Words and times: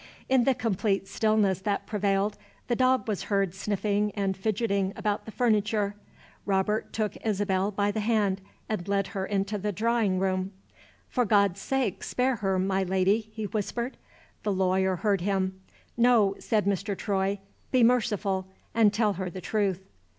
In 0.27 0.45
the 0.45 0.55
complete 0.55 1.07
stillness 1.07 1.59
that 1.61 1.85
prevailed, 1.85 2.35
the 2.67 2.75
dog 2.75 3.07
was 3.07 3.25
heard 3.29 3.53
sniffing 3.53 4.09
and 4.13 4.35
fidgeting 4.35 4.93
about 4.95 5.25
the 5.25 5.31
furniture. 5.31 5.93
Robert 6.43 6.91
took 6.91 7.17
Isabel 7.23 7.69
by 7.69 7.91
the 7.91 7.99
hand 7.99 8.41
and 8.67 8.87
led 8.87 9.09
her 9.09 9.27
into 9.27 9.59
the 9.59 9.71
drawing 9.71 10.17
room. 10.17 10.53
"For 11.07 11.23
God's 11.23 11.61
sake, 11.61 12.03
spare 12.03 12.37
her, 12.37 12.57
my 12.57 12.81
Lady!" 12.81 13.19
he 13.31 13.43
whispered. 13.43 13.95
The 14.41 14.51
lawyer 14.51 14.95
heard 14.95 15.21
him. 15.21 15.61
"No," 15.95 16.33
said 16.39 16.65
Mr. 16.65 16.97
Troy. 16.97 17.37
"Be 17.71 17.83
merciful, 17.83 18.47
and 18.73 18.91
tell 18.91 19.13
her 19.13 19.29
the 19.29 19.39
truth!" 19.39 19.83